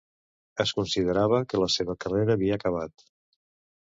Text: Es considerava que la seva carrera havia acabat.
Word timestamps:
Es 0.63 0.71
considerava 0.77 1.41
que 1.51 1.61
la 1.63 1.69
seva 1.75 1.97
carrera 2.05 2.37
havia 2.37 2.57
acabat. 2.61 3.07